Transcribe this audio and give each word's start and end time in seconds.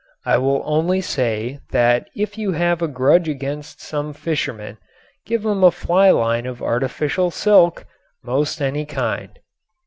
I 0.25 0.39
will 0.39 0.63
only 0.65 0.99
say 0.99 1.59
that 1.69 2.09
if 2.15 2.35
you 2.35 2.53
have 2.53 2.81
a 2.81 2.87
grudge 2.87 3.29
against 3.29 3.81
some 3.81 4.13
fisherman 4.13 4.79
give 5.27 5.45
him 5.45 5.63
a 5.63 5.69
fly 5.69 6.09
line 6.09 6.47
of 6.47 6.59
artificial 6.59 7.29
silk, 7.29 7.85
'most 8.23 8.63
any 8.63 8.87
kind. 8.87 9.29